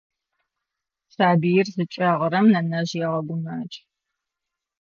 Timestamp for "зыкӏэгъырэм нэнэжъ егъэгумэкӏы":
1.75-3.81